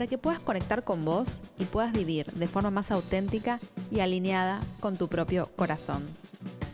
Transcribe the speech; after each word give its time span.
para 0.00 0.08
que 0.08 0.16
puedas 0.16 0.40
conectar 0.40 0.82
con 0.82 1.04
vos 1.04 1.42
y 1.58 1.66
puedas 1.66 1.92
vivir 1.92 2.24
de 2.32 2.48
forma 2.48 2.70
más 2.70 2.90
auténtica 2.90 3.60
y 3.90 4.00
alineada 4.00 4.62
con 4.80 4.96
tu 4.96 5.08
propio 5.08 5.50
corazón. 5.56 6.08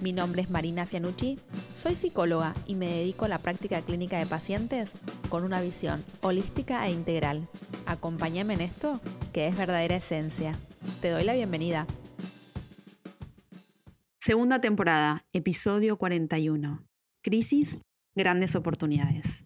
Mi 0.00 0.12
nombre 0.12 0.42
es 0.42 0.48
Marina 0.48 0.86
Fianucci, 0.86 1.36
soy 1.74 1.96
psicóloga 1.96 2.54
y 2.68 2.76
me 2.76 2.86
dedico 2.86 3.24
a 3.24 3.28
la 3.28 3.40
práctica 3.40 3.82
clínica 3.82 4.16
de 4.20 4.26
pacientes 4.26 4.92
con 5.28 5.42
una 5.42 5.60
visión 5.60 6.04
holística 6.20 6.86
e 6.86 6.92
integral. 6.92 7.48
Acompáñame 7.86 8.54
en 8.54 8.60
esto, 8.60 9.00
que 9.32 9.48
es 9.48 9.56
verdadera 9.56 9.96
esencia. 9.96 10.56
Te 11.00 11.10
doy 11.10 11.24
la 11.24 11.34
bienvenida. 11.34 11.88
Segunda 14.20 14.60
temporada, 14.60 15.24
episodio 15.32 15.98
41. 15.98 16.86
Crisis, 17.24 17.78
grandes 18.14 18.54
oportunidades. 18.54 19.45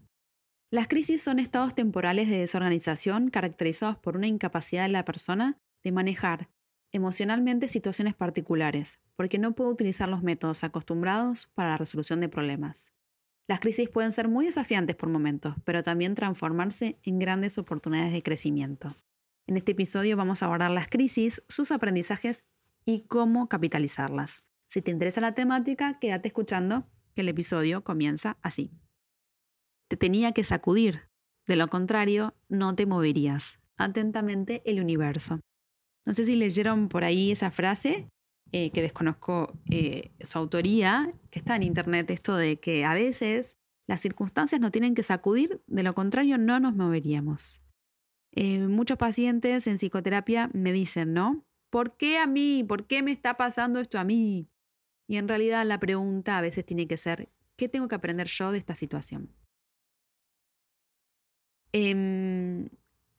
Las 0.73 0.87
crisis 0.87 1.21
son 1.21 1.41
estados 1.41 1.75
temporales 1.75 2.29
de 2.29 2.39
desorganización 2.39 3.29
caracterizados 3.29 3.99
por 3.99 4.17
una 4.17 4.29
incapacidad 4.29 4.85
de 4.85 4.93
la 4.93 5.05
persona 5.05 5.59
de 5.83 5.91
manejar 5.91 6.49
emocionalmente 6.93 7.67
situaciones 7.67 8.15
particulares, 8.15 9.01
porque 9.17 9.39
no 9.39 9.53
puede 9.53 9.71
utilizar 9.71 10.09
los 10.09 10.23
métodos 10.23 10.63
acostumbrados 10.63 11.49
para 11.55 11.71
la 11.71 11.77
resolución 11.77 12.21
de 12.21 12.29
problemas. 12.29 12.93
Las 13.49 13.59
crisis 13.59 13.89
pueden 13.89 14.13
ser 14.13 14.29
muy 14.29 14.47
desafiantes 14.47 14.95
por 14.95 15.09
momentos, 15.09 15.57
pero 15.65 15.83
también 15.83 16.15
transformarse 16.15 17.01
en 17.03 17.19
grandes 17.19 17.59
oportunidades 17.59 18.13
de 18.13 18.23
crecimiento. 18.23 18.95
En 19.49 19.57
este 19.57 19.73
episodio 19.73 20.17
vamos 20.17 20.41
a 20.41 20.47
abordar 20.47 20.71
las 20.71 20.87
crisis, 20.87 21.43
sus 21.49 21.73
aprendizajes 21.73 22.45
y 22.85 23.07
cómo 23.09 23.49
capitalizarlas. 23.49 24.45
Si 24.69 24.83
te 24.83 24.93
interesa 24.93 25.21
la 25.21 25.35
temática, 25.35 25.99
quédate 25.99 26.29
escuchando, 26.29 26.87
que 27.17 27.23
el 27.23 27.29
episodio 27.29 27.83
comienza 27.83 28.39
así. 28.41 28.71
Te 29.91 29.97
tenía 29.97 30.31
que 30.31 30.45
sacudir, 30.45 31.09
de 31.49 31.57
lo 31.57 31.67
contrario, 31.67 32.33
no 32.49 32.77
te 32.77 32.87
moverías. 32.87 33.59
Atentamente, 33.77 34.63
el 34.65 34.79
universo. 34.79 35.41
No 36.07 36.15
sé 36.15 36.25
si 36.25 36.37
leyeron 36.37 36.89
por 36.89 37.03
ahí 37.03 37.33
esa 37.33 37.51
frase, 37.51 38.09
eh, 38.53 38.71
que 38.71 38.83
desconozco 38.83 39.59
eh, 39.69 40.13
su 40.21 40.39
autoría, 40.39 41.13
que 41.33 41.41
está 41.41 41.57
en 41.57 41.65
internet, 41.65 42.09
esto 42.13 42.37
de 42.37 42.61
que 42.61 42.85
a 42.85 42.95
veces 42.95 43.57
las 43.89 44.01
circunstancias 44.01 44.61
no 44.61 44.71
tienen 44.71 44.95
que 44.95 45.03
sacudir, 45.03 45.61
de 45.67 45.83
lo 45.83 45.93
contrario 45.93 46.39
no 46.39 46.61
nos 46.61 46.77
moveríamos. 46.77 47.61
Eh, 48.31 48.61
muchos 48.69 48.97
pacientes 48.97 49.67
en 49.67 49.79
psicoterapia 49.79 50.51
me 50.53 50.71
dicen, 50.71 51.15
¿no? 51.15 51.45
¿Por 51.69 51.97
qué 51.97 52.19
a 52.19 52.29
mí? 52.29 52.63
¿Por 52.63 52.87
qué 52.87 53.03
me 53.03 53.11
está 53.11 53.37
pasando 53.37 53.81
esto 53.81 53.99
a 53.99 54.05
mí? 54.05 54.49
Y 55.09 55.17
en 55.17 55.27
realidad 55.27 55.67
la 55.67 55.81
pregunta 55.81 56.39
a 56.39 56.43
veces 56.43 56.65
tiene 56.65 56.87
que 56.87 56.97
ser, 56.97 57.29
¿qué 57.57 57.69
tengo 57.69 57.89
que 57.89 57.97
aprender 57.97 58.29
yo 58.29 58.53
de 58.53 58.59
esta 58.59 58.77
situación? 58.77 59.35
Em, 61.73 62.69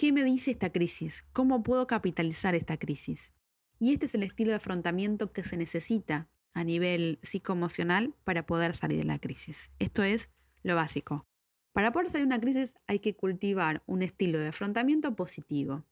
¿Qué 0.02 0.12
me 0.12 0.24
dice 0.24 0.50
esta 0.50 0.72
crisis? 0.72 1.26
¿Cómo 1.32 1.62
puedo 1.62 1.86
capitalizar 1.86 2.56
esta 2.56 2.78
crisis? 2.78 3.32
Y 3.80 3.94
este 3.94 4.08
es 4.08 4.16
el 4.16 4.24
estilo 4.24 4.50
de 4.50 4.56
afrontamiento 4.56 5.32
que 5.32 5.44
se 5.44 5.58
necesita 5.58 6.28
a 6.54 6.64
nivel 6.64 7.20
psicoemocional 7.22 8.16
para 8.24 8.46
poder 8.46 8.74
salir 8.74 8.98
de 8.98 9.04
la 9.06 9.20
crisis. 9.20 9.70
Esto 9.78 10.04
es 10.04 10.32
lo 10.64 10.76
básico. 10.76 11.28
Para 11.72 11.92
poder 11.92 12.10
salir 12.10 12.28
de 12.28 12.34
una 12.34 12.42
crisis 12.42 12.76
hay 12.88 13.00
que 13.00 13.16
cultivar 13.16 13.84
un 13.86 14.02
estilo 14.02 14.40
de 14.40 14.48
afrontamiento 14.48 15.16
positivo. 15.16 15.86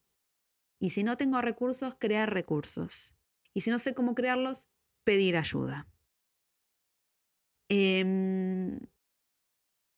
Y 0.80 0.90
si 0.90 1.04
no 1.04 1.16
tengo 1.16 1.40
recursos, 1.42 1.96
crear 2.00 2.34
recursos. 2.34 3.14
Y 3.54 3.62
si 3.62 3.70
no 3.70 3.80
sé 3.80 3.94
cómo 3.94 4.16
crearlos, 4.16 4.68
pedir 5.04 5.38
ayuda. 5.38 5.88
Em, 7.70 8.80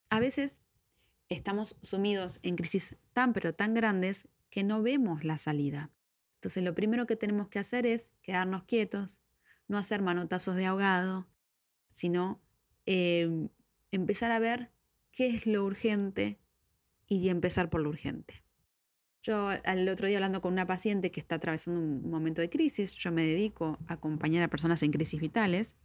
a 0.09 0.19
veces 0.19 0.59
estamos 1.35 1.77
sumidos 1.81 2.39
en 2.43 2.55
crisis 2.55 2.95
tan 3.13 3.33
pero 3.33 3.53
tan 3.53 3.73
grandes 3.73 4.27
que 4.49 4.63
no 4.63 4.81
vemos 4.81 5.23
la 5.23 5.37
salida. 5.37 5.89
Entonces 6.35 6.63
lo 6.63 6.75
primero 6.75 7.07
que 7.07 7.15
tenemos 7.15 7.47
que 7.47 7.59
hacer 7.59 7.85
es 7.85 8.11
quedarnos 8.21 8.63
quietos, 8.63 9.19
no 9.67 9.77
hacer 9.77 10.01
manotazos 10.01 10.55
de 10.55 10.65
ahogado, 10.65 11.27
sino 11.93 12.41
em, 12.85 13.49
empezar 13.91 14.31
a 14.31 14.39
ver 14.39 14.71
qué 15.11 15.27
es 15.27 15.45
lo 15.45 15.63
urgente 15.63 16.37
y 17.07 17.29
empezar 17.29 17.69
por 17.69 17.81
lo 17.81 17.89
urgente. 17.89 18.43
Yo 19.23 19.49
al 19.49 19.87
otro 19.87 20.07
día 20.07 20.17
hablando 20.17 20.41
con 20.41 20.53
una 20.53 20.65
paciente 20.65 21.11
que 21.11 21.19
está 21.19 21.35
atravesando 21.35 21.79
un 21.79 22.09
momento 22.09 22.41
de 22.41 22.49
crisis, 22.49 22.95
yo 22.95 23.11
me 23.11 23.23
dedico 23.23 23.77
a 23.87 23.93
acompañar 23.93 24.43
a 24.43 24.49
personas 24.49 24.81
en 24.83 24.91
crisis 24.91 25.21
vitales, 25.21 25.75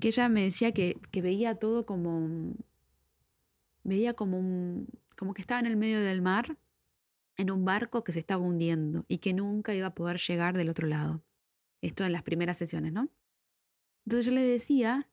que 0.00 0.08
ella 0.08 0.28
me 0.28 0.44
decía 0.44 0.72
que, 0.72 1.00
que 1.10 1.20
veía 1.20 1.56
todo 1.56 1.84
como, 1.84 2.54
veía 3.88 4.14
como, 4.14 4.38
un, 4.38 4.88
como 5.16 5.34
que 5.34 5.40
estaba 5.40 5.60
en 5.60 5.66
el 5.66 5.76
medio 5.76 6.00
del 6.00 6.22
mar, 6.22 6.58
en 7.36 7.50
un 7.50 7.64
barco 7.64 8.04
que 8.04 8.12
se 8.12 8.18
estaba 8.18 8.42
hundiendo 8.42 9.04
y 9.08 9.18
que 9.18 9.32
nunca 9.32 9.74
iba 9.74 9.88
a 9.88 9.94
poder 9.94 10.18
llegar 10.18 10.56
del 10.56 10.68
otro 10.68 10.86
lado. 10.86 11.22
Esto 11.80 12.04
en 12.04 12.12
las 12.12 12.22
primeras 12.22 12.58
sesiones, 12.58 12.92
¿no? 12.92 13.08
Entonces 14.04 14.26
yo 14.26 14.32
le 14.32 14.42
decía 14.42 15.08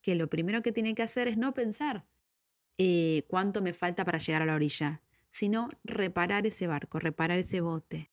que 0.00 0.14
lo 0.14 0.28
primero 0.28 0.62
que 0.62 0.72
tiene 0.72 0.94
que 0.94 1.02
hacer 1.02 1.28
es 1.28 1.36
no 1.36 1.54
pensar 1.54 2.06
eh, 2.78 3.24
cuánto 3.28 3.62
me 3.62 3.72
falta 3.72 4.04
para 4.04 4.18
llegar 4.18 4.42
a 4.42 4.46
la 4.46 4.54
orilla, 4.54 5.02
sino 5.30 5.70
reparar 5.84 6.46
ese 6.46 6.66
barco, 6.66 6.98
reparar 6.98 7.38
ese 7.38 7.60
bote. 7.60 8.10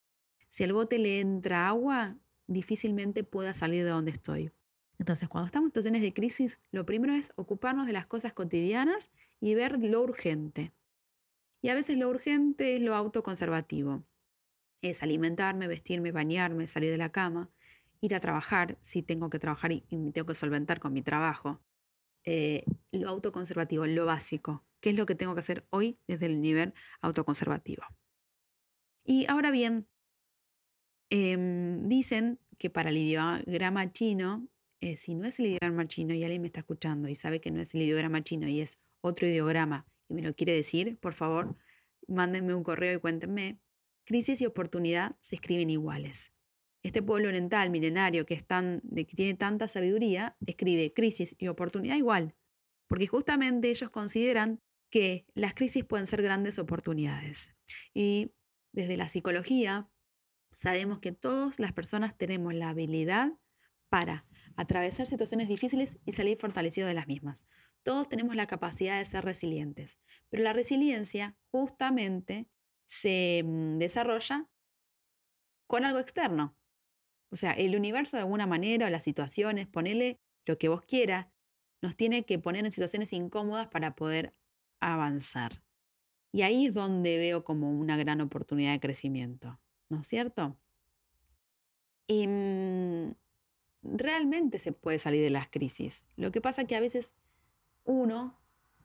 Si 0.47 0.63
al 0.63 0.73
bote 0.73 0.99
le 0.99 1.19
entra 1.19 1.67
agua, 1.67 2.17
difícilmente 2.47 3.23
pueda 3.23 3.53
salir 3.53 3.83
de 3.83 3.91
donde 3.91 4.11
estoy. 4.11 4.51
Entonces, 4.99 5.29
cuando 5.29 5.47
estamos 5.47 5.67
en 5.67 5.69
situaciones 5.69 6.01
de 6.01 6.13
crisis, 6.13 6.59
lo 6.71 6.85
primero 6.85 7.13
es 7.13 7.31
ocuparnos 7.37 7.87
de 7.87 7.93
las 7.93 8.05
cosas 8.05 8.33
cotidianas 8.33 9.11
y 9.39 9.55
ver 9.55 9.79
lo 9.81 10.01
urgente. 10.01 10.73
Y 11.61 11.69
a 11.69 11.73
veces 11.73 11.97
lo 11.97 12.09
urgente 12.09 12.75
es 12.75 12.81
lo 12.81 12.95
autoconservativo. 12.95 14.03
Es 14.81 15.01
alimentarme, 15.01 15.67
vestirme, 15.67 16.11
bañarme, 16.11 16.67
salir 16.67 16.91
de 16.91 16.97
la 16.97 17.11
cama, 17.11 17.49
ir 18.01 18.13
a 18.13 18.19
trabajar 18.19 18.77
si 18.81 19.01
tengo 19.01 19.29
que 19.29 19.39
trabajar 19.39 19.71
y, 19.71 19.83
me 19.91 20.11
tengo 20.11 20.27
que 20.27 20.35
solventar 20.35 20.79
con 20.79 20.93
mi 20.93 21.01
trabajo. 21.01 21.61
Eh, 22.25 22.65
lo 22.91 23.09
autoconservativo, 23.09 23.85
lo 23.87 24.05
básico. 24.05 24.65
¿Qué 24.81 24.91
es 24.91 24.95
lo 24.95 25.05
que 25.05 25.15
tengo 25.15 25.33
que 25.33 25.39
hacer 25.39 25.65
hoy 25.69 25.97
desde 26.07 26.25
el 26.25 26.41
nivel 26.41 26.73
autoconservativo? 27.01 27.83
Y 29.05 29.25
ahora 29.29 29.51
bien, 29.51 29.87
em, 31.09 31.87
dicen 31.87 32.39
que 32.57 32.69
para 32.69 32.89
el 32.89 32.97
ideograma 32.97 33.91
chino, 33.91 34.47
eh, 34.81 34.97
si 34.97 35.15
no 35.15 35.25
es 35.25 35.39
el 35.39 35.47
ideograma 35.47 35.87
chino 35.87 36.13
y 36.13 36.23
alguien 36.23 36.41
me 36.41 36.47
está 36.47 36.61
escuchando 36.61 37.09
y 37.09 37.15
sabe 37.15 37.41
que 37.41 37.51
no 37.51 37.61
es 37.61 37.73
el 37.75 37.81
ideograma 37.81 38.21
chino 38.21 38.47
y 38.47 38.61
es 38.61 38.77
otro 39.01 39.27
ideograma 39.27 39.85
y 40.09 40.15
me 40.15 40.21
lo 40.21 40.33
quiere 40.35 40.53
decir, 40.53 40.97
por 40.97 41.13
favor, 41.13 41.55
mándenme 42.07 42.53
un 42.53 42.63
correo 42.63 42.97
y 42.97 42.99
cuéntenme. 42.99 43.59
Crisis 44.05 44.41
y 44.41 44.45
oportunidad 44.47 45.15
se 45.19 45.35
escriben 45.35 45.69
iguales. 45.69 46.33
Este 46.81 47.03
pueblo 47.03 47.27
oriental 47.27 47.69
milenario 47.69 48.25
que, 48.25 48.37
que 48.37 49.15
tiene 49.15 49.35
tanta 49.35 49.67
sabiduría 49.67 50.35
escribe 50.45 50.93
crisis 50.93 51.35
y 51.37 51.47
oportunidad 51.47 51.95
igual, 51.95 52.35
porque 52.87 53.05
justamente 53.05 53.69
ellos 53.69 53.91
consideran 53.91 54.61
que 54.89 55.27
las 55.35 55.53
crisis 55.53 55.85
pueden 55.85 56.07
ser 56.07 56.23
grandes 56.23 56.57
oportunidades. 56.57 57.53
Y 57.93 58.31
desde 58.71 58.97
la 58.97 59.07
psicología 59.07 59.91
sabemos 60.55 60.99
que 60.99 61.11
todas 61.11 61.59
las 61.59 61.73
personas 61.73 62.17
tenemos 62.17 62.55
la 62.55 62.69
habilidad 62.69 63.33
para 63.89 64.25
atravesar 64.59 65.07
situaciones 65.07 65.47
difíciles 65.47 65.97
y 66.05 66.11
salir 66.11 66.37
fortalecidos 66.37 66.89
de 66.89 66.93
las 66.93 67.07
mismas. 67.07 67.45
Todos 67.83 68.09
tenemos 68.09 68.35
la 68.35 68.45
capacidad 68.45 68.99
de 68.99 69.05
ser 69.05 69.23
resilientes, 69.23 69.97
pero 70.29 70.43
la 70.43 70.51
resiliencia 70.51 71.37
justamente 71.49 72.45
se 72.85 73.41
mm, 73.45 73.77
desarrolla 73.77 74.49
con 75.65 75.85
algo 75.85 75.99
externo. 75.99 76.57
O 77.31 77.37
sea, 77.37 77.53
el 77.53 77.73
universo 77.73 78.17
de 78.17 78.23
alguna 78.23 78.47
manera, 78.47 78.87
o 78.87 78.89
las 78.89 79.05
situaciones, 79.05 79.65
ponele 79.67 80.19
lo 80.45 80.57
que 80.57 80.67
vos 80.67 80.81
quieras, 80.81 81.27
nos 81.81 81.95
tiene 81.95 82.25
que 82.25 82.37
poner 82.37 82.65
en 82.65 82.73
situaciones 82.73 83.13
incómodas 83.13 83.69
para 83.69 83.95
poder 83.95 84.35
avanzar. 84.81 85.63
Y 86.33 86.41
ahí 86.41 86.65
es 86.65 86.73
donde 86.73 87.17
veo 87.17 87.45
como 87.45 87.71
una 87.71 87.95
gran 87.95 88.19
oportunidad 88.19 88.73
de 88.73 88.81
crecimiento, 88.81 89.61
¿no 89.87 90.01
es 90.01 90.07
cierto? 90.09 90.57
Y, 92.07 92.27
mm, 92.27 93.13
realmente 93.81 94.59
se 94.59 94.71
puede 94.71 94.99
salir 94.99 95.21
de 95.21 95.29
las 95.29 95.49
crisis. 95.49 96.03
Lo 96.15 96.31
que 96.31 96.41
pasa 96.41 96.65
que 96.65 96.75
a 96.75 96.79
veces 96.79 97.13
uno, 97.85 98.35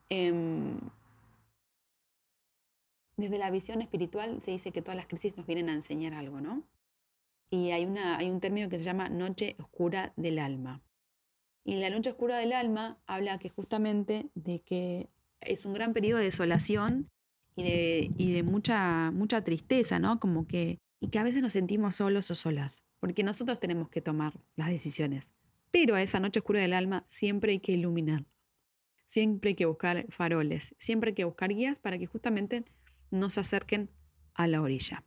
em, 0.08 0.78
desde 3.16 3.38
la 3.38 3.50
visión 3.50 3.82
espiritual, 3.82 4.40
se 4.42 4.50
dice 4.50 4.72
que 4.72 4.82
todas 4.82 4.96
las 4.96 5.06
crisis 5.06 5.36
nos 5.36 5.46
vienen 5.46 5.68
a 5.68 5.74
enseñar 5.74 6.14
algo, 6.14 6.40
¿no? 6.40 6.64
y 7.54 7.70
hay, 7.70 7.84
una, 7.84 8.16
hay 8.18 8.30
un 8.30 8.40
término 8.40 8.68
que 8.68 8.78
se 8.78 8.84
llama 8.84 9.08
noche 9.08 9.56
oscura 9.58 10.12
del 10.16 10.38
alma. 10.38 10.82
Y 11.64 11.76
la 11.76 11.90
noche 11.90 12.10
oscura 12.10 12.38
del 12.38 12.52
alma 12.52 12.98
habla 13.06 13.38
que 13.38 13.48
justamente 13.48 14.28
de 14.34 14.60
que 14.60 15.08
es 15.40 15.64
un 15.64 15.72
gran 15.72 15.92
periodo 15.92 16.18
de 16.18 16.26
desolación 16.26 17.10
y 17.56 17.62
de, 17.62 18.10
y 18.16 18.32
de 18.32 18.42
mucha, 18.42 19.10
mucha 19.12 19.42
tristeza, 19.44 19.98
¿no? 19.98 20.20
Como 20.20 20.46
que, 20.46 20.78
y 21.00 21.08
que 21.08 21.18
a 21.18 21.24
veces 21.24 21.42
nos 21.42 21.52
sentimos 21.52 21.96
solos 21.96 22.30
o 22.30 22.34
solas, 22.34 22.82
porque 23.04 23.22
nosotros 23.22 23.60
tenemos 23.60 23.90
que 23.90 24.00
tomar 24.00 24.32
las 24.56 24.68
decisiones. 24.68 25.30
Pero 25.70 25.94
a 25.94 26.00
esa 26.00 26.20
noche 26.20 26.40
oscura 26.40 26.60
del 26.60 26.72
alma 26.72 27.04
siempre 27.06 27.52
hay 27.52 27.60
que 27.60 27.72
iluminar, 27.72 28.24
siempre 29.04 29.50
hay 29.50 29.54
que 29.54 29.66
buscar 29.66 30.06
faroles, 30.08 30.74
siempre 30.78 31.10
hay 31.10 31.14
que 31.14 31.24
buscar 31.24 31.50
guías 31.50 31.78
para 31.78 31.98
que 31.98 32.06
justamente 32.06 32.64
nos 33.10 33.36
acerquen 33.36 33.90
a 34.32 34.46
la 34.46 34.62
orilla. 34.62 35.04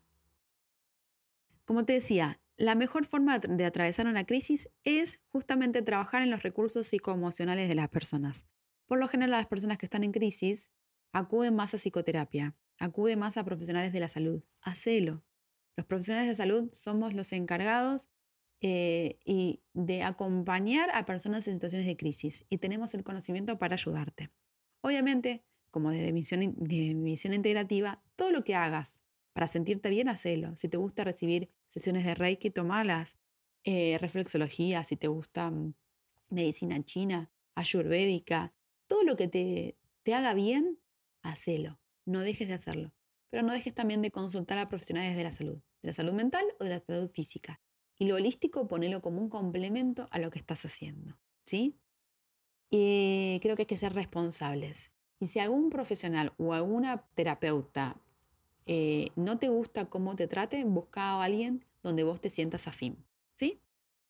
Como 1.65 1.85
te 1.85 1.93
decía, 1.93 2.39
la 2.55 2.75
mejor 2.75 3.03
forma 3.03 3.39
de 3.39 3.65
atravesar 3.65 4.05
una 4.05 4.27
crisis 4.27 4.69
es 4.83 5.19
justamente 5.29 5.81
trabajar 5.81 6.21
en 6.21 6.29
los 6.29 6.43
recursos 6.43 6.85
psicoemocionales 6.85 7.67
de 7.67 7.73
las 7.73 7.89
personas. 7.89 8.45
Por 8.85 8.99
lo 8.99 9.07
general, 9.07 9.31
las 9.31 9.47
personas 9.47 9.79
que 9.79 9.87
están 9.87 10.03
en 10.03 10.11
crisis 10.11 10.69
acuden 11.13 11.55
más 11.55 11.73
a 11.73 11.79
psicoterapia, 11.79 12.55
acuden 12.77 13.17
más 13.17 13.37
a 13.37 13.43
profesionales 13.43 13.91
de 13.91 14.01
la 14.01 14.07
salud. 14.07 14.43
Hacelo. 14.61 15.23
Los 15.77 15.85
profesionales 15.85 16.27
de 16.27 16.35
salud 16.35 16.69
somos 16.73 17.13
los 17.13 17.31
encargados 17.31 18.09
eh, 18.61 19.19
y 19.23 19.61
de 19.73 20.01
acompañar 20.01 20.89
a 20.93 21.05
personas 21.05 21.47
en 21.47 21.53
situaciones 21.53 21.87
de 21.87 21.95
crisis 21.95 22.43
y 22.49 22.57
tenemos 22.57 22.95
el 22.95 23.03
conocimiento 23.03 23.59
para 23.59 23.75
ayudarte. 23.75 24.31
Obviamente, 24.81 25.43
como 25.71 25.91
desde 25.91 26.11
misión, 26.11 26.55
de 26.57 26.95
misión 26.95 27.35
integrativa, 27.35 28.01
todo 28.15 28.31
lo 28.31 28.43
que 28.43 28.55
hagas 28.55 29.03
para 29.33 29.47
sentirte 29.47 29.91
bien, 29.91 30.09
hacelo. 30.09 30.57
Si 30.57 30.67
te 30.67 30.77
gusta 30.77 31.03
recibir 31.03 31.51
sesiones 31.67 32.03
de 32.03 32.15
Reiki, 32.15 32.49
tomalas. 32.49 33.15
Eh, 33.63 33.99
reflexología, 33.99 34.83
si 34.83 34.95
te 34.95 35.07
gusta 35.07 35.51
mm, 35.51 35.75
medicina 36.29 36.81
china, 36.83 37.29
ayurvédica, 37.53 38.53
todo 38.87 39.03
lo 39.03 39.15
que 39.15 39.27
te, 39.27 39.77
te 40.01 40.15
haga 40.15 40.33
bien, 40.33 40.79
hacelo. 41.21 41.79
No 42.05 42.21
dejes 42.21 42.47
de 42.47 42.55
hacerlo. 42.55 42.93
Pero 43.29 43.43
no 43.43 43.53
dejes 43.53 43.75
también 43.75 44.01
de 44.01 44.09
consultar 44.09 44.57
a 44.57 44.69
profesionales 44.69 45.15
de 45.15 45.23
la 45.23 45.31
salud, 45.31 45.61
de 45.81 45.87
la 45.87 45.93
salud 45.93 46.13
mental 46.13 46.45
o 46.59 46.63
de 46.63 46.71
la 46.71 46.79
salud 46.79 47.09
física. 47.09 47.59
Y 47.99 48.05
lo 48.05 48.15
holístico, 48.15 48.67
ponelo 48.67 49.01
como 49.01 49.21
un 49.21 49.29
complemento 49.29 50.07
a 50.11 50.19
lo 50.19 50.29
que 50.29 50.39
estás 50.39 50.65
haciendo. 50.65 51.17
¿Sí? 51.45 51.79
Y 52.69 53.39
creo 53.41 53.55
que 53.55 53.63
hay 53.63 53.67
que 53.67 53.77
ser 53.77 53.93
responsables. 53.93 54.91
Y 55.19 55.27
si 55.27 55.39
algún 55.39 55.69
profesional 55.69 56.33
o 56.37 56.53
alguna 56.53 57.07
terapeuta 57.15 57.99
eh, 58.65 59.09
no 59.15 59.39
te 59.39 59.49
gusta 59.49 59.85
cómo 59.85 60.15
te 60.15 60.27
traten, 60.27 60.73
busca 60.73 61.01
a 61.01 61.23
alguien 61.23 61.65
donde 61.81 62.03
vos 62.03 62.21
te 62.21 62.29
sientas 62.29 62.67
afín. 62.67 63.05
¿Sí? 63.35 63.61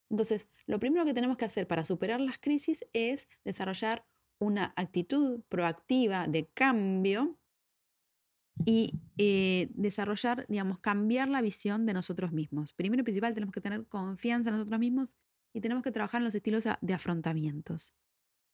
Entonces, 0.10 0.48
lo 0.66 0.80
primero 0.80 1.06
que 1.06 1.13
tenemos 1.13 1.38
que 1.38 1.46
hacer 1.46 1.68
para 1.68 1.86
superar 1.86 2.20
las 2.20 2.40
crisis 2.40 2.86
es 2.94 3.28
desarrollar 3.44 4.06
una 4.40 4.74
actitud 4.75 5.42
proactiva 5.50 6.28
de 6.28 6.48
cambio 6.48 7.38
y 8.65 8.94
eh, 9.18 9.69
desarrollar, 9.74 10.45
digamos, 10.50 10.80
cambiar 10.80 11.30
la 11.30 11.42
visión 11.42 11.86
de 11.86 11.94
nosotros 11.94 12.31
mismos. 12.31 12.74
Primero 12.74 13.01
y 13.01 13.04
principal, 13.04 13.33
tenemos 13.33 13.54
que 13.54 13.62
tener 13.62 13.86
confianza 13.88 14.50
en 14.50 14.57
nosotros 14.57 14.80
mismos 14.80 15.15
y 15.54 15.62
tenemos 15.62 15.83
que 15.83 15.92
trabajar 15.92 16.21
en 16.21 16.25
los 16.25 16.36
estilos 16.36 16.65
de 16.81 16.94
afrontamientos. 16.94 17.94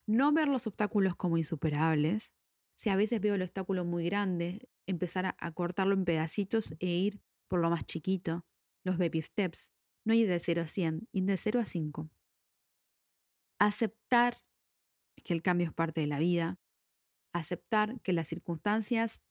No 0.07 0.31
ver 0.31 0.47
los 0.47 0.67
obstáculos 0.67 1.15
como 1.15 1.37
insuperables. 1.37 2.33
Si 2.75 2.89
a 2.89 2.95
veces 2.95 3.21
veo 3.21 3.35
el 3.35 3.41
obstáculo 3.41 3.85
muy 3.85 4.05
grande, 4.05 4.69
empezar 4.87 5.35
a, 5.37 5.51
cortarlo 5.51 5.93
en 5.93 6.05
pedacitos 6.05 6.75
e 6.79 6.87
ir 6.87 7.21
por 7.47 7.59
lo 7.59 7.69
más 7.69 7.85
chiquito. 7.85 8.45
Los 8.83 8.97
baby 8.97 9.21
steps. 9.21 9.71
No 10.05 10.13
ir 10.13 10.27
de 10.27 10.39
0 10.39 10.63
a 10.63 10.67
100, 10.67 11.07
ir 11.13 11.23
de 11.23 11.37
0 11.37 11.61
a 11.61 11.65
5. 11.65 12.09
Aceptar 13.59 14.37
que 15.23 15.33
el 15.33 15.41
cambio 15.41 15.67
es 15.67 15.73
parte 15.73 16.01
de 16.01 16.07
la 16.07 16.19
vida. 16.19 16.59
Aceptar 17.31 18.01
que 18.01 18.11
las 18.11 18.27
circunstancias 18.27 19.21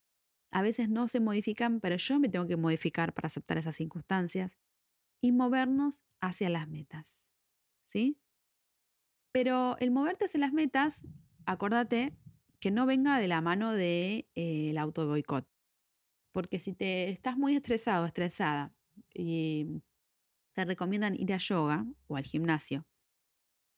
a 0.52 0.62
veces 0.62 0.88
no 0.88 1.08
se 1.08 1.18
modifican, 1.18 1.80
pero 1.80 1.96
yo 1.96 2.20
me 2.20 2.28
tengo 2.28 2.46
que 2.46 2.56
modificar 2.56 3.14
para 3.14 3.26
aceptar 3.26 3.58
esas 3.58 3.76
circunstancias 3.76 4.58
y 5.22 5.32
movernos 5.32 6.02
hacia 6.20 6.50
las 6.50 6.68
metas. 6.68 7.24
¿Sí? 7.88 8.18
Pero 9.32 9.78
el 9.78 9.90
moverte 9.90 10.26
hacia 10.26 10.40
las 10.40 10.52
metas, 10.52 11.02
acuérdate 11.46 12.14
que 12.60 12.70
no 12.70 12.84
venga 12.86 13.18
de 13.18 13.28
la 13.28 13.40
mano 13.40 13.70
del 13.70 13.78
de, 13.78 14.28
eh, 14.34 14.78
auto 14.78 15.06
boicot. 15.06 15.48
Porque 16.32 16.58
si 16.58 16.74
te 16.74 17.08
estás 17.08 17.36
muy 17.36 17.56
estresado, 17.56 18.06
estresada, 18.06 18.74
y 19.14 19.82
te 20.54 20.64
recomiendan 20.64 21.14
ir 21.18 21.32
a 21.32 21.38
yoga 21.38 21.86
o 22.08 22.16
al 22.16 22.24
gimnasio, 22.24 22.86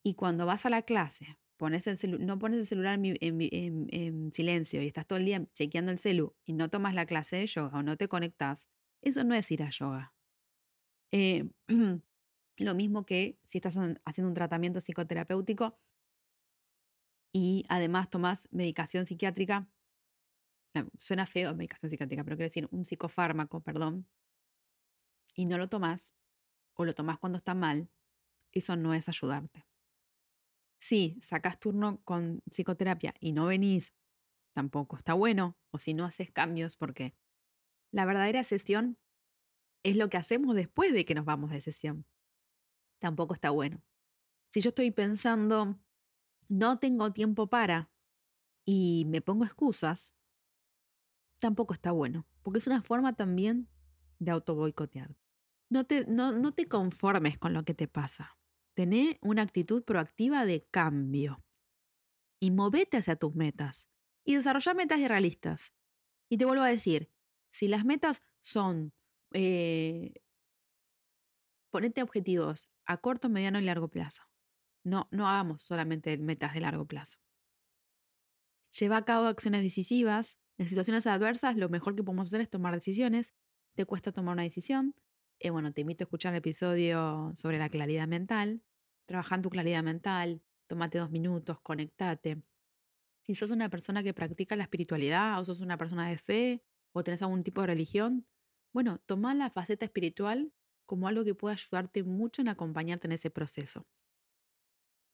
y 0.03 0.15
cuando 0.15 0.45
vas 0.45 0.67
a 0.67 0.71
la 0.71 0.83
clase 0.83 1.39
pones 1.57 1.87
el 1.87 2.27
no 2.27 2.39
pones 2.39 2.61
el 2.61 2.67
celular 2.67 2.99
en, 3.03 4.33
silencio 4.33 4.83
y 4.83 4.87
estás 4.87 5.07
todo 5.07 5.19
el 5.19 5.25
día 5.25 5.47
chequeando 5.53 5.93
el 5.93 5.99
celu 5.99 6.35
y 6.45 6.53
no 6.53 6.71
tomas 6.71 6.95
la 6.95 7.07
clase 7.07 7.37
de 7.37 7.47
yoga 7.47 7.79
o 7.79 7.83
no 7.83 7.97
te 7.97 8.09
conectas, 8.09 8.69
eso 9.03 9.25
no 9.25 9.35
es 9.35 9.51
ir 9.51 9.63
a 9.63 9.71
yoga. 9.71 10.15
Eh, 11.13 11.49
lo 12.57 12.75
mismo 12.75 13.07
que 13.07 13.39
si 13.45 13.59
estás 13.59 13.77
haciendo 14.05 14.29
un 14.29 14.35
tratamiento 14.35 14.81
psicoterapéutico 14.81 15.79
y 17.33 17.65
además 17.69 18.11
tomas 18.11 18.49
medicación 18.53 19.07
psiquiátrica, 19.07 19.69
suena 20.99 21.27
feo 21.27 21.55
medicación 21.55 21.91
psiquiátrica, 21.91 22.25
pero 22.25 22.37
quiero 22.37 22.49
decir 22.49 22.69
un 22.71 22.85
psicofármaco, 22.85 23.61
perdón, 23.61 24.07
y 25.35 25.47
no 25.47 25.59
lo 25.59 25.69
tomas 25.69 26.13
o 26.75 26.85
lo 26.85 26.95
tomas 26.95 27.19
cuando 27.19 27.39
está 27.39 27.55
mal, 27.55 27.89
eso 28.53 28.77
no 28.77 28.95
es 28.95 29.09
ayudarte. 29.09 29.65
Si 30.85 31.19
sacas 31.23 31.59
turno 31.59 32.03
con 32.05 32.43
psicoterapia 32.51 33.15
y 33.19 33.33
no 33.33 33.47
venís, 33.47 33.95
tampoco 34.53 34.99
está 34.99 35.15
bueno, 35.15 35.57
o 35.71 35.79
si 35.79 35.95
no 35.95 36.05
haces 36.05 36.31
cambios, 36.31 36.77
porque 36.77 37.15
la 37.91 38.05
verdadera 38.05 38.45
sesión 38.45 38.99
es 39.83 39.97
lo 39.97 40.11
que 40.11 40.19
hacemos 40.19 40.55
después 40.55 40.93
de 40.93 41.07
que 41.07 41.15
nos 41.15 41.25
vamos 41.25 41.53
de 41.53 41.63
sesión. 41.63 42.05
Tampoco 42.99 43.33
está 43.33 43.49
bueno. 43.49 43.83
Si 44.51 44.61
yo 44.61 44.69
estoy 44.69 44.91
pensando, 44.91 45.81
no 46.49 46.79
tengo 46.79 47.15
tiempo 47.15 47.49
para, 47.49 47.91
y 48.67 49.07
me 49.07 49.23
pongo 49.23 49.47
excusas, 49.47 50.13
tampoco 51.39 51.73
está 51.73 51.93
bueno, 51.93 52.27
porque 52.43 52.59
es 52.59 52.67
una 52.67 52.83
forma 52.83 53.17
también 53.17 53.71
de 54.19 54.33
auto 54.33 54.55
boicotear. 54.55 55.17
No 55.71 55.87
te, 55.87 56.05
no, 56.05 56.33
no 56.33 56.53
te 56.53 56.69
conformes 56.69 57.39
con 57.39 57.55
lo 57.55 57.65
que 57.65 57.73
te 57.73 57.89
pasa. 57.89 58.37
Tené 58.75 59.19
una 59.23 59.43
actitud 59.43 59.85
proactiva 59.85 60.45
de 60.45 60.63
cambio 60.71 61.45
y 62.41 62.51
movete 62.51 62.97
hacia 62.97 63.17
tus 63.17 63.35
metas 63.35 63.89
y 64.25 64.35
desarrolla 64.35 64.75
metas 64.75 65.01
realistas. 65.01 65.73
Y 66.29 66.39
te 66.39 66.45
vuelvo 66.45 66.65
a 66.65 66.69
decir, 66.69 67.11
si 67.51 67.69
las 67.69 67.85
metas 67.85 68.23
son, 68.43 68.93
eh, 69.33 70.15
ponete 71.71 72.03
objetivos 72.03 72.69
a 72.85 72.97
corto, 72.99 73.29
mediano 73.29 73.61
y 73.61 73.65
largo 73.65 73.89
plazo. 73.89 74.23
No, 74.83 75.09
no 75.11 75.29
hagamos 75.29 75.63
solamente 75.63 76.19
metas 76.19 76.53
de 76.53 76.61
largo 76.61 76.87
plazo. 76.87 77.19
Lleva 78.79 78.97
a 78.97 79.05
cabo 79.05 79.27
acciones 79.27 79.63
decisivas. 79.63 80.37
En 80.59 80.69
situaciones 80.69 81.07
adversas, 81.07 81.57
lo 81.57 81.69
mejor 81.69 81.95
que 81.95 82.03
podemos 82.03 82.29
hacer 82.29 82.41
es 82.41 82.51
tomar 82.51 82.75
decisiones. 82.75 83.35
Te 83.75 83.87
cuesta 83.87 84.13
tomar 84.13 84.35
una 84.35 84.43
decisión, 84.43 84.95
eh, 85.45 85.51
bueno, 85.51 85.75
te 85.75 85.83
invito 85.83 86.05
a 86.05 86.07
escuchar 86.07 86.33
el 86.33 86.39
episodio 86.39 87.31
sobre 87.37 87.59
la 87.59 87.69
claridad 87.69 88.09
mental. 88.09 88.63
Trabaja 89.05 89.35
en 89.35 89.43
tu 89.43 89.51
claridad 89.51 89.83
mental, 89.83 90.41
tómate 90.67 90.97
dos 90.97 91.11
minutos, 91.11 91.61
conectate. 91.61 92.43
Si 93.25 93.35
sos 93.35 93.51
una 93.51 93.69
persona 93.69 94.03
que 94.03 94.15
practica 94.15 94.57
la 94.57 94.63
espiritualidad 94.63 95.39
o 95.39 95.45
sos 95.45 95.61
una 95.61 95.77
persona 95.77 96.09
de 96.09 96.17
fe 96.17 96.65
o 96.93 97.05
tenés 97.05 97.21
algún 97.21 97.43
tipo 97.43 97.61
de 97.61 97.67
religión, 97.67 98.27
bueno, 98.73 99.01
toma 99.05 99.35
la 99.35 99.51
faceta 99.51 99.85
espiritual 99.85 100.51
como 100.87 101.09
algo 101.09 101.25
que 101.25 101.35
pueda 101.35 101.55
ayudarte 101.55 102.05
mucho 102.05 102.41
en 102.41 102.49
acompañarte 102.49 103.07
en 103.07 103.13
ese 103.13 103.29
proceso. 103.29 103.87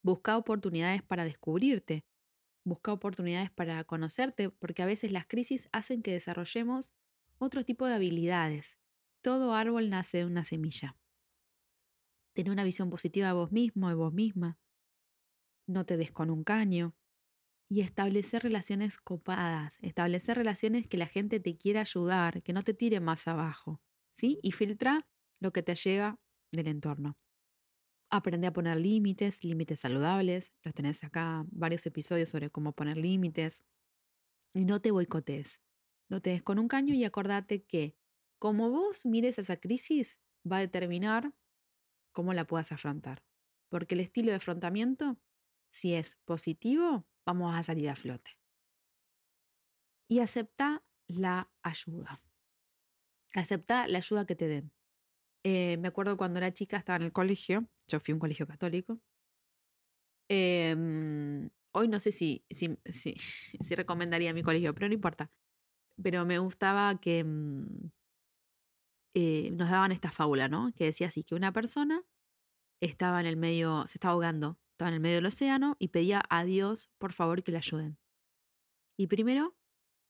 Busca 0.01 0.37
oportunidades 0.37 1.03
para 1.03 1.25
descubrirte, 1.25 2.05
busca 2.65 2.93
oportunidades 2.93 3.51
para 3.51 3.83
conocerte, 3.83 4.51
porque 4.51 4.85
a 4.85 4.87
veces 4.87 5.11
las 5.11 5.27
crisis 5.27 5.69
hacen 5.73 6.03
que 6.03 6.13
desarrollemos 6.13 6.95
otro 7.39 7.65
tipo 7.65 7.87
de 7.87 7.95
habilidades 7.95 8.80
todo 9.23 9.55
árbol 9.55 9.91
nace 9.91 10.19
de 10.19 10.27
una 10.27 10.45
semilla. 10.45 10.97
Tener 12.33 12.53
una 12.53 12.65
visión 12.65 12.91
positiva 12.91 13.29
de 13.29 13.33
vos 13.35 13.53
mismo, 13.53 13.89
de 13.89 13.95
vos 13.95 14.13
misma. 14.13 14.59
No 15.67 15.85
te 15.85 15.97
des 15.97 16.11
con 16.11 16.31
un 16.31 16.45
caño. 16.45 16.95
Y 17.69 17.83
establecer 17.83 18.43
relaciones 18.43 18.99
copadas, 18.99 19.79
establecer 19.81 20.37
relaciones 20.37 20.89
que 20.89 20.97
la 20.97 21.07
gente 21.07 21.39
te 21.39 21.57
quiera 21.57 21.83
ayudar, 21.83 22.43
que 22.43 22.53
no 22.53 22.63
te 22.63 22.75
tire 22.75 22.99
más 22.99 23.29
abajo. 23.29 23.81
¿Sí? 24.13 24.41
Y 24.43 24.53
filtra 24.53 25.07
lo 25.39 25.53
que 25.53 25.63
te 25.63 25.75
llega 25.77 26.19
del 26.53 26.67
entorno. 26.67 27.17
Aprende 28.11 28.49
a 28.49 28.53
poner 28.53 28.77
límites, 28.77 29.45
límites 29.45 29.81
saludables. 29.81 30.53
Los 30.65 30.75
tenés 30.75 31.05
acá 31.05 31.45
varios 31.53 31.87
episodios 31.87 32.29
sobre 32.29 32.51
cómo 32.51 32.73
poner 32.73 32.97
límites. 32.97 33.63
Y 34.53 34.65
no 34.65 34.81
te 34.81 34.91
boicotees. 34.91 35.61
No 36.09 36.21
te 36.21 36.31
des 36.31 36.43
con 36.43 36.59
un 36.59 36.67
caño 36.67 36.93
y 36.93 37.05
acordate 37.05 37.63
que 37.63 37.97
como 38.41 38.71
vos 38.71 39.05
mires 39.05 39.39
esa 39.39 39.59
crisis, 39.59 40.19
va 40.51 40.57
a 40.57 40.61
determinar 40.61 41.35
cómo 42.13 42.33
la 42.33 42.47
puedas 42.47 42.73
afrontar. 42.73 43.23
Porque 43.69 43.95
el 43.95 44.01
estilo 44.01 44.31
de 44.31 44.37
afrontamiento, 44.37 45.19
si 45.71 45.95
es 45.95 46.17
positivo, 46.25 47.07
vamos 47.25 47.55
a 47.55 47.63
salir 47.63 47.89
a 47.91 47.97
flote. 47.97 48.39
Y 50.09 50.21
acepta 50.21 50.83
la 51.07 51.53
ayuda. 51.63 52.23
Acepta 53.35 53.87
la 53.87 53.99
ayuda 53.99 54.27
que 54.27 54.35
te 54.35 54.49
den. 54.49 54.73
Eh, 55.45 55.77
me 55.77 55.89
acuerdo 55.89 56.17
cuando 56.17 56.39
era 56.39 56.51
chica, 56.51 56.79
estaba 56.79 56.97
en 56.97 57.03
el 57.03 57.13
colegio, 57.13 57.69
yo 57.89 58.01
fui 58.01 58.13
a 58.13 58.15
un 58.15 58.21
colegio 58.21 58.47
católico. 58.47 59.01
Em, 60.29 61.51
hoy 61.73 61.89
no 61.89 62.01
sé 62.01 62.11
si, 62.13 62.45
si, 62.51 62.79
si, 62.87 63.15
recomendaría 63.77 64.33
mi 64.33 64.43
colegio, 64.43 64.75
pero 64.75 64.89
no 64.89 64.95
importa. 64.95 65.31
Pero 66.03 66.25
me 66.25 66.39
gustaba 66.39 66.99
que 67.01 67.23
mm, 67.23 67.91
eh, 69.15 69.51
nos 69.53 69.71
daban 69.71 69.93
esta 69.93 70.11
fábula, 70.11 70.49
¿no? 70.49 70.73
Que 70.75 70.85
decía 70.85 71.09
así, 71.09 71.25
que 71.25 71.35
una 71.35 71.53
persona 71.53 72.03
estaba 72.81 73.21
en 73.21 73.27
el 73.27 73.37
medio, 73.37 73.87
se 73.89 73.99
estaba 73.99 74.13
ahogando, 74.15 74.59
estaba 74.73 74.89
en 74.91 74.95
el 74.95 75.01
medio 75.01 75.17
del 75.17 75.27
océano 75.27 75.77
y 75.79 75.89
pedía 75.89 76.23
a 76.31 76.45
Dios, 76.45 76.89
por 76.99 77.13
favor, 77.13 77.43
que 77.43 77.53
le 77.53 77.59
ayuden. 77.59 77.99
Y 78.99 79.07
primero, 79.07 79.57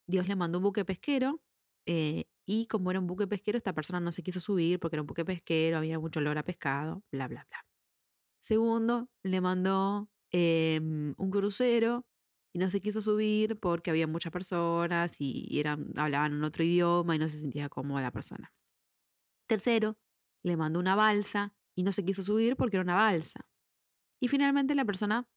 Dios 0.09 0.29
le 0.29 0.37
mandó 0.37 0.59
un 0.59 0.65
buque 0.65 0.85
pesquero 0.85 1.41
eh, 1.87 2.27
y 2.47 2.67
como 2.67 2.91
era 2.91 3.01
un 3.01 3.07
buque 3.07 3.27
pesquero, 3.27 3.59
esta 3.59 3.73
persona 3.73 4.01
no 4.01 4.13
se 4.13 4.23
quiso 4.23 4.41
subir 4.41 4.81
porque 4.81 4.97
era 4.97 5.03
un 5.03 5.07
buque 5.07 5.25
pesquero, 5.25 5.79
había 5.79 5.99
mucho 5.99 6.21
olor 6.21 6.39
a 6.39 6.45
pescado, 6.45 7.03
bla, 7.13 7.29
bla, 7.29 7.47
bla. 7.49 7.67
Segundo, 8.41 9.09
le 9.23 9.41
mandó 9.41 10.09
em, 10.33 11.15
un 11.19 11.31
crucero 11.31 12.07
y 12.53 12.59
no 12.59 12.71
se 12.71 12.81
quiso 12.81 13.01
subir 13.03 13.59
porque 13.61 13.91
había 13.91 14.07
muchas 14.07 14.33
personas 14.33 15.21
y, 15.21 15.59
eran, 15.61 15.93
hablaban 15.97 16.33
en 16.35 16.45
otro 16.45 16.65
idioma 16.65 17.15
y 17.17 17.19
no 17.19 17.29
se 17.29 17.41
sentía 17.41 17.69
cómoda 17.69 18.03
la 18.03 18.11
persona. 18.13 18.53
Tercero, 19.51 19.99
le 20.45 20.57
mandó 20.57 20.79
una 20.79 20.95
balsa 20.95 21.53
y 21.75 21.83
no 21.83 21.91
se 21.91 22.05
quiso 22.05 22.23
subir 22.23 22.57
porque 22.57 22.77
era 22.77 22.85
una 22.85 22.95
balsa. 22.95 23.49
Y 24.23 24.29
finalmente 24.29 24.77
la 24.77 24.85
persona 24.85 25.29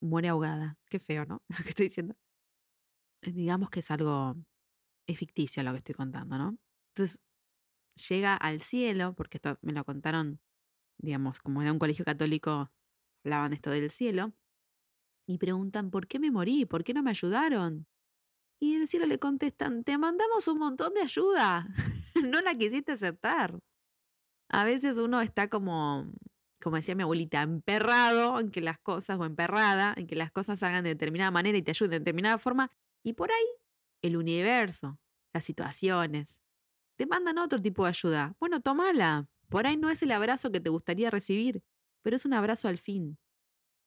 muere 0.00 0.28
ahogada. 0.28 0.78
Qué 0.86 0.98
feo, 0.98 1.26
¿no? 1.26 1.42
Lo 1.50 1.62
que 1.62 1.68
estoy 1.68 1.88
diciendo. 1.88 2.16
Eh, 3.20 3.32
digamos 3.32 3.68
que 3.68 3.80
es 3.80 3.90
algo, 3.90 4.36
ficticio 5.14 5.62
lo 5.62 5.72
que 5.72 5.78
estoy 5.78 5.94
contando, 5.94 6.38
¿no? 6.38 6.58
Entonces 6.94 7.20
llega 8.08 8.36
al 8.36 8.62
cielo, 8.62 9.14
porque 9.14 9.36
esto 9.36 9.58
me 9.60 9.74
lo 9.74 9.84
contaron, 9.84 10.40
digamos, 10.96 11.38
como 11.38 11.60
era 11.60 11.70
un 11.70 11.78
colegio 11.78 12.06
católico, 12.06 12.72
hablaban 13.22 13.52
esto 13.52 13.68
del 13.68 13.90
cielo, 13.90 14.32
y 15.26 15.36
preguntan, 15.36 15.90
¿por 15.90 16.06
qué 16.06 16.18
me 16.18 16.30
morí? 16.30 16.64
¿Por 16.64 16.84
qué 16.84 16.94
no 16.94 17.02
me 17.02 17.10
ayudaron? 17.10 17.86
Y 18.60 18.76
el 18.76 18.88
cielo 18.88 19.04
le 19.04 19.18
contestan, 19.18 19.84
te 19.84 19.98
mandamos 19.98 20.48
un 20.48 20.58
montón 20.58 20.94
de 20.94 21.02
ayuda. 21.02 21.68
no 22.24 22.40
la 22.40 22.54
quisiste 22.54 22.92
aceptar. 22.92 23.58
A 24.50 24.64
veces 24.64 24.98
uno 24.98 25.20
está 25.20 25.48
como, 25.48 26.10
como 26.60 26.76
decía 26.76 26.94
mi 26.94 27.02
abuelita, 27.02 27.42
emperrado 27.42 28.40
en 28.40 28.50
que 28.50 28.60
las 28.60 28.78
cosas, 28.78 29.18
o 29.18 29.24
emperrada, 29.24 29.94
en 29.96 30.06
que 30.06 30.16
las 30.16 30.32
cosas 30.32 30.60
salgan 30.60 30.84
de 30.84 30.90
determinada 30.90 31.30
manera 31.30 31.58
y 31.58 31.62
te 31.62 31.72
ayuden 31.72 31.90
de 31.90 31.98
determinada 32.00 32.38
forma. 32.38 32.72
Y 33.04 33.12
por 33.12 33.30
ahí, 33.30 33.46
el 34.02 34.16
universo, 34.16 34.98
las 35.34 35.44
situaciones, 35.44 36.40
te 36.96 37.06
mandan 37.06 37.38
otro 37.38 37.60
tipo 37.60 37.84
de 37.84 37.90
ayuda. 37.90 38.36
Bueno, 38.40 38.60
tómala. 38.60 39.28
Por 39.48 39.66
ahí 39.66 39.76
no 39.76 39.90
es 39.90 40.02
el 40.02 40.12
abrazo 40.12 40.50
que 40.50 40.60
te 40.60 40.70
gustaría 40.70 41.10
recibir, 41.10 41.62
pero 42.02 42.16
es 42.16 42.24
un 42.24 42.34
abrazo 42.34 42.68
al 42.68 42.78
fin. 42.78 43.18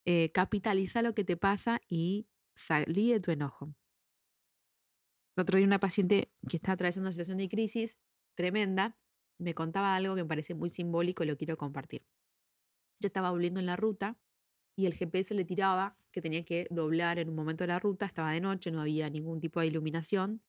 Eh, 0.05 0.31
capitaliza 0.31 1.01
lo 1.01 1.13
que 1.13 1.23
te 1.23 1.37
pasa 1.37 1.81
y 1.87 2.27
salí 2.55 3.11
de 3.11 3.19
tu 3.19 3.31
enojo. 3.31 3.75
El 5.35 5.41
otro 5.43 5.57
día 5.57 5.67
una 5.67 5.79
paciente 5.79 6.31
que 6.49 6.57
está 6.57 6.73
atravesando 6.73 7.07
una 7.07 7.13
situación 7.13 7.37
de 7.37 7.49
crisis 7.49 7.97
tremenda 8.35 8.97
me 9.37 9.53
contaba 9.55 9.95
algo 9.95 10.15
que 10.15 10.23
me 10.23 10.29
parece 10.29 10.53
muy 10.53 10.69
simbólico 10.69 11.23
y 11.23 11.27
lo 11.27 11.37
quiero 11.37 11.57
compartir. 11.57 12.05
Yo 12.99 13.07
estaba 13.07 13.31
volviendo 13.31 13.59
en 13.59 13.65
la 13.65 13.75
ruta 13.75 14.19
y 14.75 14.85
el 14.85 14.93
GPS 14.93 15.33
le 15.33 15.45
tiraba 15.45 15.97
que 16.11 16.21
tenía 16.21 16.45
que 16.45 16.67
doblar 16.69 17.19
en 17.19 17.29
un 17.29 17.35
momento 17.35 17.63
de 17.63 17.69
la 17.69 17.79
ruta, 17.79 18.05
estaba 18.05 18.31
de 18.31 18.41
noche, 18.41 18.71
no 18.71 18.81
había 18.81 19.09
ningún 19.09 19.39
tipo 19.39 19.59
de 19.59 19.67
iluminación 19.67 20.43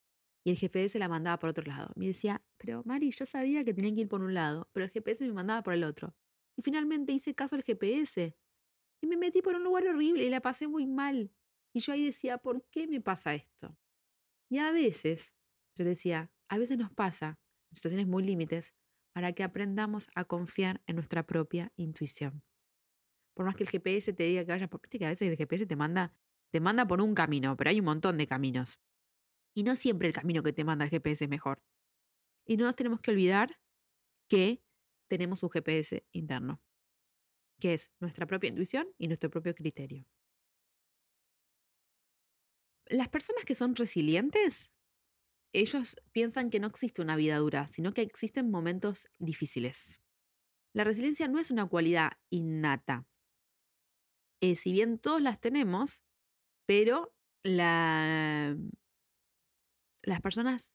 y 0.45 0.51
el 0.51 0.59
GPS 0.59 0.99
la 0.99 1.09
mandaba 1.09 1.39
por 1.39 1.51
otro 1.51 1.65
lado. 1.65 1.93
Me 1.97 2.07
decía, 2.07 2.43
pero 2.59 2.83
Mari, 2.85 3.11
yo 3.11 3.25
sabía 3.27 3.65
que 3.65 3.73
tenía 3.73 3.95
que 3.95 4.03
ir 4.03 4.09
por 4.09 4.23
un 4.23 4.35
lado, 4.35 4.69
pero 4.73 4.85
el 4.85 4.91
GPS 4.91 5.25
me 5.27 5.33
mandaba 5.33 5.62
por 5.62 5.75
el 5.75 5.85
otro. 5.85 6.15
Y 6.57 6.62
finalmente 6.62 7.12
hice 7.12 7.35
caso 7.35 7.57
al 7.57 7.62
GPS 7.62 8.37
y 9.01 9.07
me 9.07 9.17
metí 9.17 9.41
por 9.43 9.55
un 9.55 9.65
lugar 9.65 9.87
horrible 9.87 10.25
y 10.25 10.31
la 10.31 10.41
pasé 10.41 10.69
muy 10.69 10.87
mal. 10.87 11.33
Y 11.73 11.81
yo 11.81 11.93
ahí 11.93 12.05
decía, 12.05 12.39
¿por 12.39 12.65
qué 12.69 12.87
me 12.87 13.01
pasa 13.01 13.35
esto? 13.35 13.77
Y 14.51 14.59
a 14.59 14.71
veces, 14.73 15.35
yo 15.75 15.85
decía, 15.85 16.31
a 16.49 16.59
veces 16.59 16.77
nos 16.77 16.93
pasa, 16.93 17.41
situaciones 17.73 18.07
muy 18.07 18.23
límites, 18.23 18.75
para 19.12 19.33
que 19.33 19.43
aprendamos 19.43 20.09
a 20.14 20.25
confiar 20.25 20.83
en 20.87 20.97
nuestra 20.97 21.26
propia 21.26 21.73
intuición. 21.76 22.43
Por 23.35 23.47
más 23.47 23.57
que 23.57 23.64
el 23.64 23.71
GPS 23.71 24.12
te 24.12 24.25
diga 24.25 24.45
que 24.45 24.52
vayas 24.52 24.69
por... 24.69 24.81
Viste 24.81 24.99
que 24.99 25.07
a 25.07 25.11
veces 25.11 25.29
el 25.29 25.37
GPS 25.37 25.67
te 25.67 25.76
manda, 25.76 26.14
te 26.50 26.61
manda 26.61 26.87
por 26.87 27.00
un 27.00 27.14
camino, 27.14 27.57
pero 27.57 27.71
hay 27.71 27.79
un 27.81 27.87
montón 27.87 28.19
de 28.19 28.26
caminos. 28.26 28.79
Y 29.55 29.64
no 29.64 29.76
siempre 29.76 30.09
el 30.09 30.14
camino 30.14 30.43
que 30.43 30.52
te 30.52 30.64
manda 30.64 30.85
el 30.85 30.91
GPS 30.91 31.25
es 31.25 31.31
mejor. 31.31 31.62
Y 32.47 32.57
no 32.57 32.64
nos 32.64 32.76
tenemos 32.76 33.00
que 33.00 33.11
olvidar 33.11 33.59
que 34.29 34.62
tenemos 35.09 35.43
un 35.43 35.50
GPS 35.50 36.07
interno, 36.12 36.62
que 37.61 37.75
es 37.75 37.93
nuestra 38.00 38.26
propia 38.26 38.49
intuición 38.49 38.88
y 38.99 39.09
nuestro 39.09 39.31
propio 39.31 39.55
criterio. 39.55 40.07
Las 42.87 43.09
personas 43.09 43.45
que 43.45 43.55
son 43.55 43.75
resilientes, 43.75 44.73
ellos 45.53 45.97
piensan 46.13 46.51
que 46.51 46.61
no 46.61 46.67
existe 46.67 47.03
una 47.03 47.17
vida 47.17 47.37
dura, 47.39 47.69
sino 47.69 47.93
que 47.93 48.03
existen 48.03 48.51
momentos 48.51 49.09
difíciles. 49.19 50.01
La 50.73 50.85
resiliencia 50.85 51.29
no 51.29 51.39
es 51.39 51.51
una 51.51 51.67
cualidad 51.67 52.13
innata. 52.31 53.07
Eh, 54.41 54.57
si 54.57 54.73
bien 54.73 54.99
todos 54.99 55.21
las 55.21 55.41
tenemos, 55.41 56.03
pero 56.67 57.15
las 57.45 58.57
personas 60.23 60.73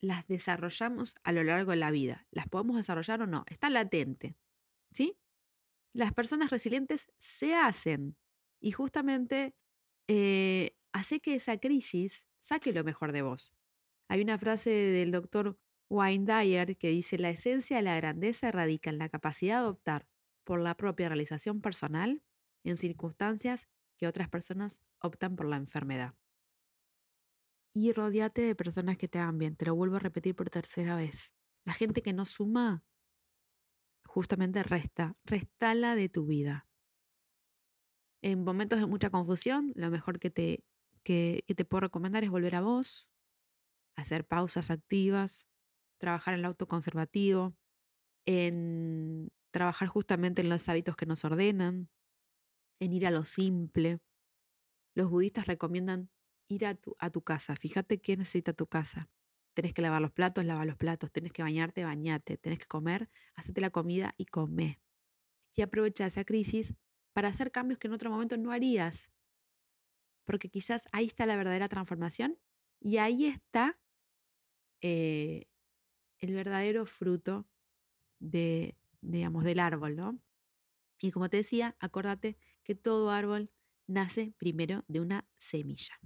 las 0.00 0.26
desarrollamos 0.26 1.14
a 1.24 1.32
lo 1.32 1.42
largo 1.42 1.72
de 1.72 1.78
la 1.78 1.90
vida. 1.90 2.26
¿Las 2.30 2.48
podemos 2.48 2.76
desarrollar 2.76 3.22
o 3.22 3.26
no? 3.26 3.44
Está 3.48 3.70
latente. 3.70 4.36
¿Sí? 4.92 5.16
Las 5.92 6.12
personas 6.12 6.50
resilientes 6.50 7.08
se 7.18 7.54
hacen 7.54 8.16
y 8.60 8.72
justamente 8.72 9.54
eh, 10.08 10.76
hace 10.92 11.20
que 11.20 11.34
esa 11.34 11.58
crisis 11.58 12.26
saque 12.38 12.72
lo 12.72 12.84
mejor 12.84 13.12
de 13.12 13.22
vos. 13.22 13.54
Hay 14.08 14.22
una 14.22 14.38
frase 14.38 14.70
del 14.70 15.12
doctor 15.12 15.58
Wayne 15.90 16.24
Dyer 16.24 16.76
que 16.76 16.88
dice, 16.88 17.18
la 17.18 17.30
esencia 17.30 17.76
de 17.76 17.82
la 17.82 17.96
grandeza 17.96 18.50
radica 18.50 18.90
en 18.90 18.98
la 18.98 19.08
capacidad 19.08 19.62
de 19.62 19.68
optar 19.68 20.08
por 20.44 20.60
la 20.60 20.76
propia 20.76 21.08
realización 21.08 21.60
personal 21.60 22.22
en 22.64 22.76
circunstancias 22.76 23.68
que 23.96 24.06
otras 24.06 24.28
personas 24.28 24.80
optan 25.00 25.36
por 25.36 25.46
la 25.46 25.56
enfermedad. 25.56 26.14
Y 27.74 27.92
rodeate 27.92 28.42
de 28.42 28.54
personas 28.54 28.96
que 28.96 29.08
te 29.08 29.18
hagan 29.18 29.38
bien. 29.38 29.56
Te 29.56 29.66
lo 29.66 29.74
vuelvo 29.74 29.96
a 29.96 30.00
repetir 30.00 30.34
por 30.34 30.50
tercera 30.50 30.96
vez. 30.96 31.32
La 31.64 31.74
gente 31.74 32.02
que 32.02 32.12
no 32.12 32.24
suma, 32.24 32.82
justamente 34.06 34.62
resta. 34.62 35.16
Restala 35.24 35.94
de 35.94 36.08
tu 36.08 36.26
vida. 36.26 36.66
En 38.22 38.42
momentos 38.42 38.80
de 38.80 38.86
mucha 38.86 39.10
confusión, 39.10 39.72
lo 39.76 39.90
mejor 39.90 40.18
que 40.18 40.30
te 40.30 40.64
que, 41.08 41.44
te 41.56 41.64
puedo 41.64 41.82
recomendar 41.82 42.22
es 42.22 42.30
volver 42.30 42.54
a 42.54 42.60
vos, 42.60 43.08
hacer 44.00 44.26
pausas 44.26 44.70
activas, 44.70 45.46
trabajar 45.98 46.34
en 46.34 46.40
el 46.40 46.46
autoconservativo, 46.46 47.56
en 48.26 49.30
trabajar 49.50 49.88
justamente 49.88 50.42
en 50.42 50.48
los 50.48 50.68
hábitos 50.68 50.96
que 50.96 51.06
nos 51.06 51.24
ordenan, 51.24 51.88
en 52.80 52.92
ir 52.92 53.06
a 53.06 53.10
lo 53.10 53.24
simple. 53.24 54.00
Los 54.94 55.10
budistas 55.10 55.46
recomiendan 55.46 56.10
ir 56.48 56.66
a 56.66 56.74
tu, 56.74 56.96
a 56.98 57.10
tu 57.10 57.22
casa. 57.22 57.56
Fíjate 57.56 58.00
qué 58.00 58.16
necesita 58.16 58.52
tu 58.52 58.66
casa. 58.66 59.08
Tenés 59.54 59.72
que 59.72 59.82
lavar 59.82 60.00
los 60.00 60.12
platos, 60.12 60.44
lava 60.44 60.64
los 60.64 60.76
platos. 60.76 61.10
Tenés 61.10 61.32
que 61.32 61.42
bañarte, 61.42 61.84
bañate. 61.84 62.36
Tenés 62.36 62.60
que 62.60 62.66
comer, 62.66 63.10
hacete 63.34 63.60
la 63.60 63.70
comida 63.70 64.14
y 64.16 64.26
come. 64.26 64.80
Y 65.56 65.62
aprovecha 65.62 66.06
esa 66.06 66.24
crisis 66.24 66.74
para 67.12 67.28
hacer 67.28 67.50
cambios 67.50 67.78
que 67.78 67.88
en 67.88 67.94
otro 67.94 68.10
momento 68.10 68.36
no 68.36 68.52
harías 68.52 69.10
porque 70.28 70.50
quizás 70.50 70.86
ahí 70.92 71.06
está 71.06 71.24
la 71.24 71.38
verdadera 71.38 71.70
transformación 71.70 72.38
y 72.80 72.98
ahí 72.98 73.24
está 73.24 73.78
eh, 74.80 75.46
el 76.18 76.34
verdadero 76.34 76.86
fruto 76.86 77.46
de, 78.20 78.76
digamos, 79.00 79.44
del 79.44 79.60
árbol, 79.60 79.96
¿no? 79.96 80.20
Y 81.00 81.12
como 81.12 81.28
te 81.28 81.38
decía, 81.38 81.76
acuérdate 81.78 82.36
que 82.64 82.74
todo 82.74 83.10
árbol 83.10 83.50
nace 83.86 84.34
primero 84.38 84.84
de 84.88 85.00
una 85.00 85.28
semilla. 85.38 85.98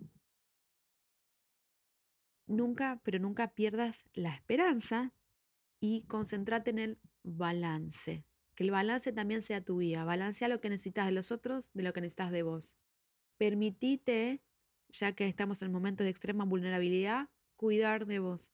Nunca, 2.47 3.01
pero 3.03 3.19
nunca 3.19 3.55
pierdas 3.55 4.05
la 4.13 4.35
esperanza 4.35 5.15
y 5.81 6.03
concéntrate 6.03 6.71
en 6.71 6.79
el 6.79 7.01
balance. 7.23 8.25
Que 8.55 8.65
el 8.65 8.71
balance 8.71 9.13
también 9.13 9.43
sea 9.43 9.65
tu 9.65 9.79
vida. 9.79 10.05
Balancea 10.05 10.49
lo 10.49 10.61
que 10.61 10.69
necesitas 10.69 11.07
de 11.07 11.13
los 11.13 11.33
otros, 11.33 11.71
de 11.73 11.83
lo 11.83 11.93
que 11.93 12.03
necesitas 12.03 12.31
de 12.31 12.43
vos. 12.43 12.77
Permitite, 13.39 14.43
ya 14.89 15.13
que 15.13 15.27
estamos 15.27 15.63
en 15.63 15.73
momentos 15.73 16.05
de 16.05 16.11
extrema 16.11 16.45
vulnerabilidad, 16.45 17.31
cuidar 17.57 18.07
de 18.07 18.19
vos. 18.19 18.51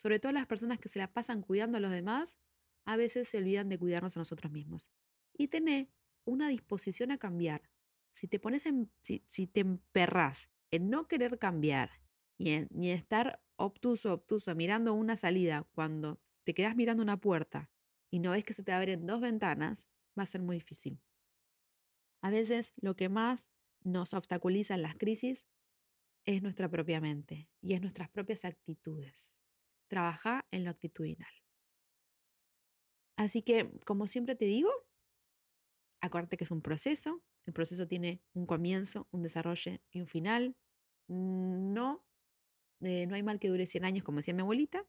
Sobre 0.00 0.18
todo 0.18 0.32
las 0.32 0.46
personas 0.46 0.78
que 0.78 0.88
se 0.88 0.98
la 0.98 1.12
pasan 1.12 1.42
cuidando 1.42 1.76
a 1.76 1.80
los 1.80 1.90
demás, 1.90 2.38
a 2.86 2.96
veces 2.96 3.28
se 3.28 3.36
olvidan 3.36 3.68
de 3.68 3.78
cuidarnos 3.78 4.16
a 4.16 4.20
nosotros 4.20 4.50
mismos. 4.50 4.90
y 5.36 5.48
tener 5.48 5.90
una 6.24 6.48
disposición 6.48 7.10
a 7.10 7.18
cambiar. 7.18 7.70
Si 8.12 8.26
te 8.26 8.38
pones 8.38 8.64
en, 8.64 8.90
si, 9.02 9.46
te 9.46 9.60
emperras 9.60 10.48
en 10.70 10.88
no 10.88 11.06
querer 11.06 11.38
cambiar 11.38 12.00
y 12.38 12.50
en, 12.50 12.68
estar 12.82 13.42
obtuso, 13.56 14.14
obtuso, 14.14 14.54
mirando 14.54 14.94
una 14.94 15.16
salida 15.16 15.66
cuando 15.74 16.18
te 16.44 16.54
quedas 16.54 16.76
mirando 16.76 17.02
una 17.02 17.18
puerta 17.18 17.70
y 18.10 18.20
no 18.20 18.30
ves 18.30 18.44
que 18.44 18.54
se 18.54 18.62
te 18.62 18.72
abren 18.72 19.06
dos 19.06 19.20
ventanas, 19.20 19.86
va 20.18 20.22
a 20.22 20.26
ser 20.26 20.40
muy 20.40 20.56
difícil. 20.56 20.98
A 22.22 22.30
veces 22.30 22.72
lo 22.80 22.96
que 22.96 23.10
más 23.10 23.46
nos 23.82 24.14
obstaculiza 24.14 24.74
en 24.74 24.82
las 24.82 24.96
crisis 24.96 25.46
es 26.24 26.42
nuestra 26.42 26.70
propia 26.70 27.02
mente 27.02 27.50
y 27.60 27.74
es 27.74 27.82
nuestras 27.82 28.08
propias 28.08 28.44
actitudes. 28.46 29.39
Trabaja 29.90 30.46
en 30.52 30.62
lo 30.62 30.70
actitudinal. 30.70 31.32
Así 33.18 33.42
que, 33.42 33.68
como 33.84 34.06
siempre 34.06 34.36
te 34.36 34.44
digo, 34.44 34.70
acuérdate 36.00 36.36
que 36.36 36.44
es 36.44 36.50
un 36.52 36.62
proceso. 36.62 37.22
El 37.44 37.52
proceso 37.52 37.88
tiene 37.88 38.22
un 38.32 38.46
comienzo, 38.46 39.08
un 39.10 39.22
desarrollo 39.22 39.72
y 39.90 40.00
un 40.00 40.06
final. 40.06 40.56
No, 41.08 42.04
eh, 42.80 43.06
no 43.08 43.16
hay 43.16 43.22
mal 43.24 43.40
que 43.40 43.48
dure 43.48 43.66
100 43.66 43.84
años, 43.84 44.04
como 44.04 44.18
decía 44.18 44.32
mi 44.34 44.42
abuelita. 44.42 44.86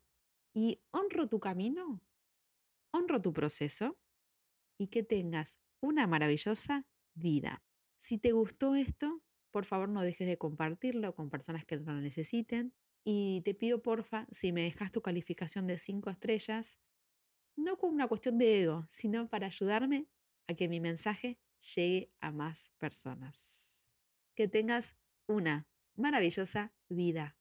Y 0.53 0.81
honro 0.91 1.27
tu 1.27 1.39
camino, 1.39 2.03
honro 2.93 3.21
tu 3.21 3.33
proceso 3.33 3.97
y 4.77 4.87
que 4.87 5.01
tengas 5.01 5.57
una 5.81 6.05
maravillosa 6.05 6.85
vida. 7.15 7.63
Si 7.97 8.19
te 8.19 8.33
gustó 8.33 8.75
esto, 8.75 9.23
por 9.51 9.65
favor 9.65 9.89
no 9.89 10.03
dejes 10.03 10.27
de 10.27 10.37
compartirlo 10.37 11.15
con 11.15 11.29
personas 11.29 11.65
que 11.65 11.77
lo 11.77 11.93
necesiten. 12.01 12.73
Y 13.03 13.41
te 13.41 13.53
pido, 13.55 13.81
porfa, 13.81 14.27
si 14.31 14.51
me 14.51 14.61
dejas 14.61 14.91
tu 14.91 15.01
calificación 15.01 15.67
de 15.67 15.77
5 15.77 16.09
estrellas, 16.09 16.79
no 17.55 17.77
como 17.77 17.93
una 17.93 18.07
cuestión 18.07 18.37
de 18.37 18.63
ego, 18.63 18.87
sino 18.91 19.29
para 19.29 19.47
ayudarme 19.47 20.07
a 20.47 20.53
que 20.53 20.69
mi 20.69 20.79
mensaje 20.79 21.39
llegue 21.75 22.11
a 22.21 22.31
más 22.31 22.71
personas. 22.77 23.83
Que 24.35 24.47
tengas 24.47 24.95
una 25.27 25.67
maravillosa 25.95 26.73
vida. 26.89 27.37